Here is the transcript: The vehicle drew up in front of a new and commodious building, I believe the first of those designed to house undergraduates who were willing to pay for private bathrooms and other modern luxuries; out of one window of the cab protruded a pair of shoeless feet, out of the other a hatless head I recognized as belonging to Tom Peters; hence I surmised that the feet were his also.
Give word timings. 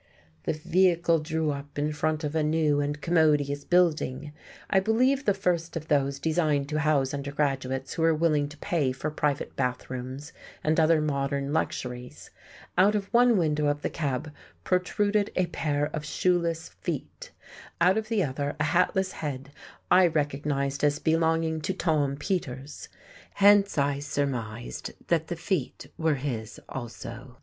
The 0.45 0.53
vehicle 0.53 1.19
drew 1.19 1.51
up 1.51 1.77
in 1.77 1.93
front 1.93 2.23
of 2.23 2.33
a 2.33 2.41
new 2.41 2.79
and 2.79 2.99
commodious 3.01 3.63
building, 3.63 4.33
I 4.67 4.79
believe 4.79 5.25
the 5.25 5.33
first 5.35 5.77
of 5.77 5.89
those 5.89 6.17
designed 6.17 6.67
to 6.69 6.79
house 6.79 7.13
undergraduates 7.13 7.93
who 7.93 8.01
were 8.01 8.15
willing 8.15 8.49
to 8.49 8.57
pay 8.57 8.93
for 8.93 9.11
private 9.11 9.55
bathrooms 9.55 10.33
and 10.63 10.79
other 10.79 11.01
modern 11.01 11.53
luxuries; 11.53 12.31
out 12.79 12.95
of 12.95 13.13
one 13.13 13.37
window 13.37 13.67
of 13.67 13.83
the 13.83 13.91
cab 13.91 14.31
protruded 14.63 15.29
a 15.35 15.45
pair 15.45 15.85
of 15.95 16.03
shoeless 16.03 16.69
feet, 16.69 17.31
out 17.79 17.95
of 17.95 18.07
the 18.07 18.23
other 18.23 18.55
a 18.59 18.63
hatless 18.63 19.11
head 19.11 19.51
I 19.91 20.07
recognized 20.07 20.83
as 20.83 20.97
belonging 20.97 21.61
to 21.61 21.75
Tom 21.75 22.15
Peters; 22.15 22.89
hence 23.35 23.77
I 23.77 23.99
surmised 23.99 24.93
that 25.09 25.27
the 25.27 25.35
feet 25.35 25.91
were 25.95 26.15
his 26.15 26.59
also. 26.67 27.37